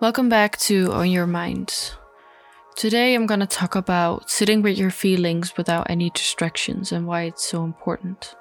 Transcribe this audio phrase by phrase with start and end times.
[0.00, 1.74] Welcome back to On Your Mind.
[2.76, 7.22] Today I'm going to talk about sitting with your feelings without any distractions and why
[7.22, 8.36] it's so important.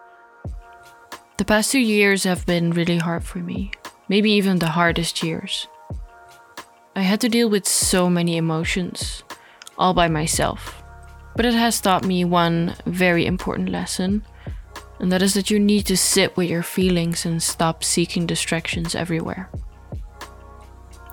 [1.37, 3.71] The past two years have been really hard for me,
[4.07, 5.67] maybe even the hardest years.
[6.95, 9.23] I had to deal with so many emotions,
[9.79, 10.83] all by myself.
[11.35, 14.23] But it has taught me one very important lesson,
[14.99, 18.93] and that is that you need to sit with your feelings and stop seeking distractions
[18.93, 19.49] everywhere.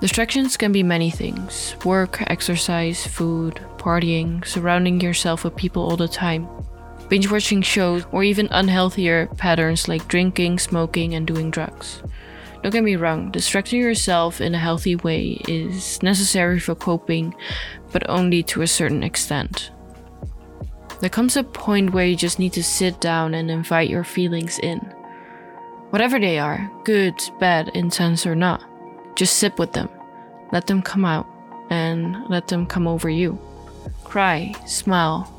[0.00, 6.08] Distractions can be many things work, exercise, food, partying, surrounding yourself with people all the
[6.08, 6.48] time,
[7.08, 12.02] binge watching shows, or even unhealthier patterns like drinking, smoking, and doing drugs.
[12.62, 17.34] Don't get me wrong, distracting yourself in a healthy way is necessary for coping,
[17.92, 19.70] but only to a certain extent.
[21.00, 24.58] There comes a point where you just need to sit down and invite your feelings
[24.58, 24.78] in.
[25.90, 28.64] Whatever they are good, bad, intense, or not.
[29.16, 29.88] Just sit with them.
[30.52, 31.26] Let them come out
[31.70, 33.38] and let them come over you.
[34.04, 35.30] Cry, smile,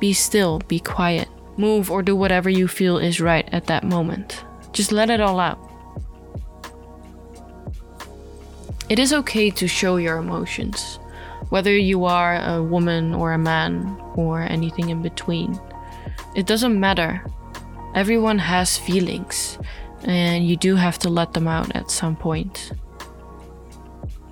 [0.00, 4.44] be still, be quiet, move or do whatever you feel is right at that moment.
[4.72, 5.58] Just let it all out.
[8.88, 11.00] It is okay to show your emotions,
[11.48, 15.58] whether you are a woman or a man or anything in between.
[16.36, 17.24] It doesn't matter.
[17.94, 19.58] Everyone has feelings,
[20.04, 22.70] and you do have to let them out at some point.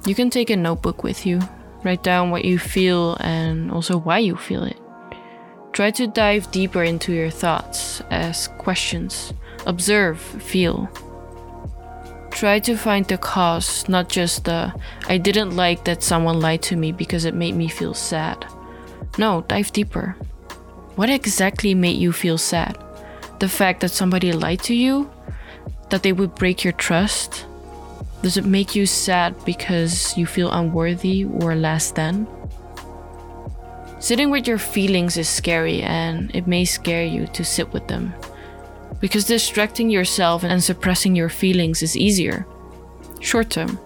[0.06, 1.40] You can take a notebook with you,
[1.82, 4.78] write down what you feel and also why you feel it.
[5.72, 9.32] Try to dive deeper into your thoughts, ask questions,
[9.66, 10.90] observe, feel.
[12.30, 14.74] Try to find the cause, not just the
[15.08, 18.46] I didn't like that someone lied to me because it made me feel sad.
[19.16, 20.16] No, dive deeper.
[20.96, 22.76] What exactly made you feel sad?
[23.40, 25.10] The fact that somebody lied to you?
[25.90, 27.46] That they would break your trust?
[28.24, 32.26] Does it make you sad because you feel unworthy or less than?
[34.00, 38.14] Sitting with your feelings is scary and it may scare you to sit with them.
[38.98, 42.46] Because distracting yourself and suppressing your feelings is easier,
[43.20, 43.78] short term.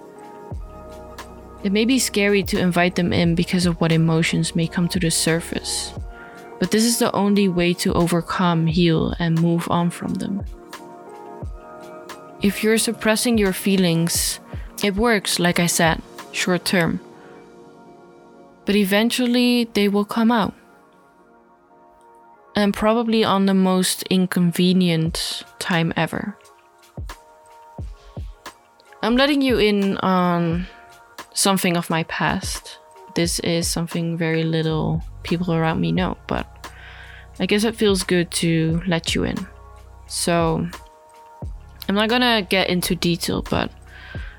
[1.64, 5.00] It may be scary to invite them in because of what emotions may come to
[5.00, 5.92] the surface,
[6.60, 10.44] but this is the only way to overcome, heal, and move on from them.
[12.40, 14.38] If you're suppressing your feelings,
[14.84, 16.00] it works, like I said,
[16.30, 17.00] short term.
[18.64, 20.54] But eventually they will come out.
[22.54, 26.36] And probably on the most inconvenient time ever.
[29.02, 30.66] I'm letting you in on
[31.34, 32.78] something of my past.
[33.14, 36.70] This is something very little people around me know, but
[37.40, 39.36] I guess it feels good to let you in.
[40.06, 40.68] So,
[41.88, 43.70] I'm not gonna get into detail, but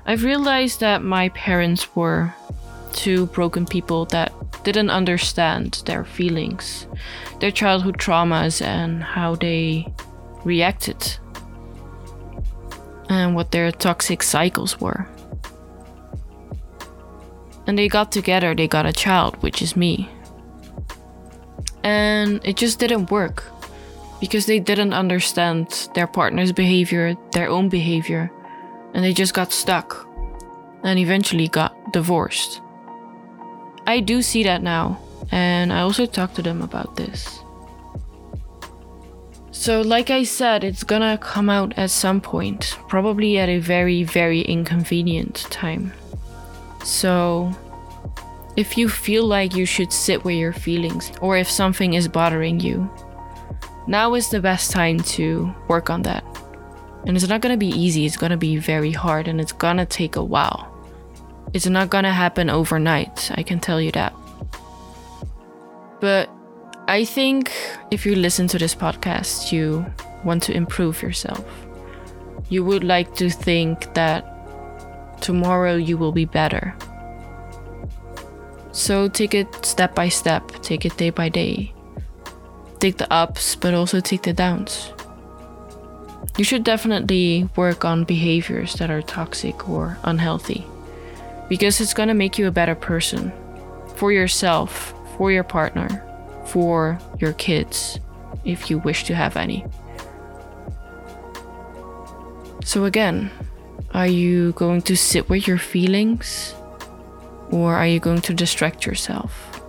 [0.06, 2.32] I've realized that my parents were
[2.92, 6.86] two broken people that didn't understand their feelings,
[7.40, 9.92] their childhood traumas, and how they
[10.44, 11.18] reacted,
[13.08, 15.08] and what their toxic cycles were.
[17.66, 20.08] And they got together, they got a child, which is me.
[21.82, 23.44] And it just didn't work
[24.20, 28.30] because they didn't understand their partner's behavior, their own behavior,
[28.94, 30.06] and they just got stuck
[30.84, 32.60] and eventually got divorced.
[33.86, 35.00] I do see that now,
[35.32, 37.40] and I also talked to them about this.
[39.52, 44.04] So, like I said, it's gonna come out at some point, probably at a very,
[44.04, 45.92] very inconvenient time.
[46.84, 47.52] So,
[48.56, 52.60] if you feel like you should sit with your feelings, or if something is bothering
[52.60, 52.88] you,
[53.86, 56.24] now is the best time to work on that.
[57.06, 60.16] And it's not gonna be easy, it's gonna be very hard, and it's gonna take
[60.16, 60.68] a while.
[61.52, 64.14] It's not gonna happen overnight, I can tell you that.
[66.00, 66.30] But
[66.88, 67.52] I think
[67.90, 69.84] if you listen to this podcast, you
[70.24, 71.44] want to improve yourself.
[72.48, 74.26] You would like to think that
[75.20, 76.74] tomorrow you will be better.
[78.72, 81.72] So take it step by step, take it day by day
[82.80, 84.92] take the ups, but also take the downs.
[86.36, 90.66] You should definitely work on behaviors that are toxic or unhealthy
[91.48, 93.32] because it's going to make you a better person
[93.96, 96.02] for yourself, for your partner,
[96.46, 97.98] for your kids,
[98.44, 99.64] if you wish to have any.
[102.64, 103.30] So, again,
[103.92, 106.54] are you going to sit with your feelings
[107.50, 109.59] or are you going to distract yourself?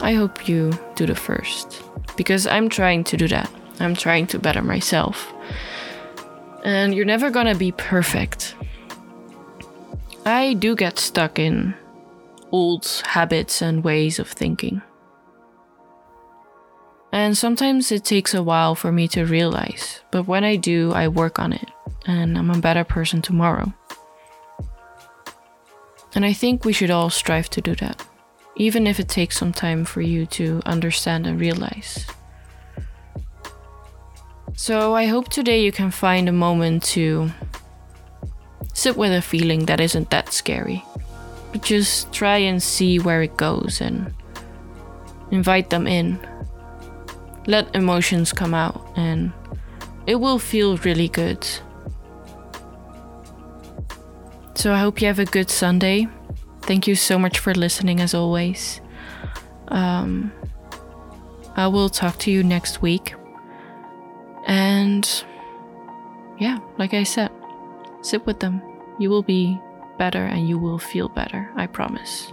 [0.00, 1.82] I hope you do the first.
[2.16, 3.50] Because I'm trying to do that.
[3.80, 5.32] I'm trying to better myself.
[6.64, 8.54] And you're never gonna be perfect.
[10.24, 11.74] I do get stuck in
[12.50, 14.82] old habits and ways of thinking.
[17.12, 21.08] And sometimes it takes a while for me to realize, but when I do, I
[21.08, 21.70] work on it,
[22.06, 23.72] and I'm a better person tomorrow.
[26.14, 28.04] And I think we should all strive to do that,
[28.56, 32.06] even if it takes some time for you to understand and realize.
[34.54, 37.30] So I hope today you can find a moment to
[38.72, 40.82] sit with a feeling that isn't that scary,
[41.52, 44.14] but just try and see where it goes and
[45.30, 46.18] invite them in.
[47.46, 49.32] Let emotions come out, and
[50.06, 51.46] it will feel really good.
[54.54, 56.08] So I hope you have a good Sunday.
[56.66, 58.80] Thank you so much for listening, as always.
[59.68, 60.32] Um,
[61.54, 63.14] I will talk to you next week.
[64.46, 65.08] And
[66.38, 67.30] yeah, like I said,
[68.02, 68.60] sit with them.
[68.98, 69.58] You will be
[69.96, 72.32] better and you will feel better, I promise.